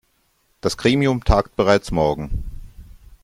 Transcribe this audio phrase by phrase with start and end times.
[0.61, 2.43] Das Gremium tagt bereits morgen.